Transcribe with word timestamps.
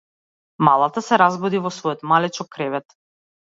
Малата 0.67 1.03
се 1.09 1.21
разбуди 1.23 1.63
во 1.67 1.75
својот 1.77 2.05
малечок 2.15 2.53
кревет. 2.59 3.01